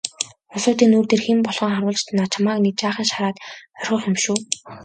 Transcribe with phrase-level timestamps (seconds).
[0.53, 2.01] Улсуудын нүүр дээр хэн болохоо харуулж
[2.33, 3.37] чамайг нэг жаахан шараад
[3.81, 4.37] орхих юм шүү.